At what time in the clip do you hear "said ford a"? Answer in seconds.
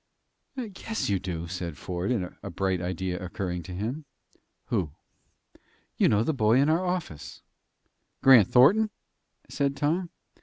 1.47-2.49